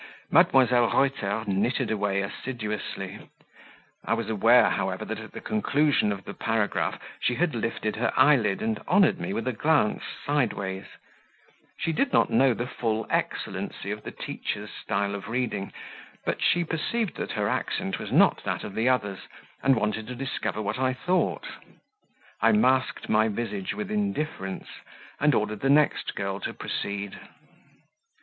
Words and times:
Mdlle. 0.33 0.91
Reuter 0.91 1.43
knitted 1.45 1.91
away 1.91 2.21
assiduously; 2.23 3.29
I 4.03 4.15
was 4.15 4.31
aware, 4.31 4.71
however, 4.71 5.05
that 5.05 5.19
at 5.19 5.31
the 5.33 5.41
conclusion 5.41 6.11
of 6.11 6.23
the 6.25 6.33
paragraph, 6.33 6.99
she 7.19 7.35
had 7.35 7.53
lifted 7.53 7.97
her 7.97 8.11
eyelid 8.17 8.63
and 8.63 8.79
honoured 8.87 9.19
me 9.19 9.31
with 9.31 9.47
a 9.47 9.53
glance 9.53 10.01
sideways; 10.25 10.87
she 11.77 11.93
did 11.93 12.11
not 12.11 12.31
know 12.31 12.55
the 12.55 12.65
full 12.65 13.05
excellency 13.11 13.91
of 13.91 14.01
the 14.01 14.09
teacher's 14.09 14.71
style 14.71 15.13
of 15.13 15.27
reading, 15.29 15.71
but 16.25 16.41
she 16.41 16.63
perceived 16.63 17.15
that 17.17 17.33
her 17.33 17.47
accent 17.47 17.99
was 17.99 18.11
not 18.11 18.43
that 18.43 18.63
of 18.63 18.73
the 18.73 18.89
others, 18.89 19.19
and 19.61 19.75
wanted 19.75 20.07
to 20.07 20.15
discover 20.15 20.63
what 20.63 20.79
I 20.79 20.93
thought; 20.93 21.45
I 22.41 22.53
masked 22.53 23.07
my 23.07 23.27
visage 23.27 23.75
with 23.75 23.91
indifference, 23.91 24.65
and 25.19 25.35
ordered 25.35 25.59
the 25.59 25.69
next 25.69 26.15
girl 26.15 26.39
to 26.39 26.55
proceed. 26.55 27.19